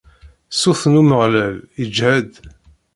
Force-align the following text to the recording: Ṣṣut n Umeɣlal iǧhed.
Ṣṣut 0.57 0.81
n 0.91 0.99
Umeɣlal 1.01 1.55
iǧhed. 1.83 2.31